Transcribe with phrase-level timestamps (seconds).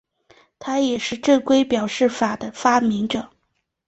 [0.57, 3.29] 他也是正规表示法的发明者。